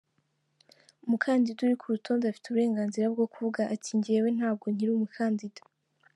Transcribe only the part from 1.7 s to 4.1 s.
ku rutonde afite uburenganzira bwo kuvuga ati